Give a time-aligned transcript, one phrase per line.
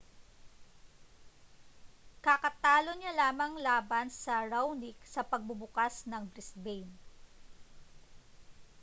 [2.25, 6.93] kakatalo niya lamang laban sa raonic sa pagbubukas ng brisbane